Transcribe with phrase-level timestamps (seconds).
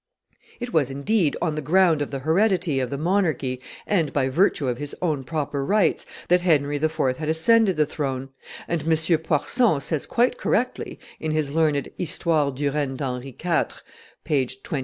[0.59, 4.67] It was, indeed, on the ground of the heredity of the monarchy and by virtue
[4.67, 7.17] of his own proper rights that Henry IV.
[7.17, 8.29] had ascended the throne;
[8.67, 9.19] and M.
[9.19, 13.43] Poirson says quite correctly, in his learned Histoire du Regne d'Henri IV.
[14.25, 14.43] [t.
[14.43, 14.47] i.
[14.47, 14.77] p.